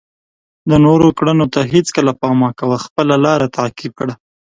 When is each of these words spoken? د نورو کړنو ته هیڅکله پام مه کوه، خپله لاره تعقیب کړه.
د 0.69 0.71
نورو 0.85 1.07
کړنو 1.17 1.45
ته 1.53 1.59
هیڅکله 1.73 2.11
پام 2.21 2.35
مه 2.41 2.49
کوه، 2.59 2.77
خپله 2.85 3.15
لاره 3.25 3.53
تعقیب 3.57 3.91
کړه. 3.99 4.13